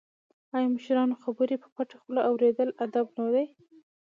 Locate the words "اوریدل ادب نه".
2.29-3.27